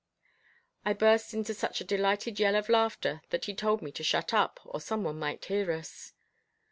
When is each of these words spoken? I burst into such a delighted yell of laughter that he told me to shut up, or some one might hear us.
I 0.83 0.93
burst 0.93 1.31
into 1.35 1.53
such 1.53 1.79
a 1.79 1.83
delighted 1.83 2.39
yell 2.39 2.55
of 2.55 2.69
laughter 2.69 3.21
that 3.29 3.45
he 3.45 3.53
told 3.53 3.83
me 3.83 3.91
to 3.91 4.03
shut 4.03 4.33
up, 4.33 4.59
or 4.65 4.81
some 4.81 5.03
one 5.03 5.19
might 5.19 5.45
hear 5.45 5.71
us. 5.71 6.13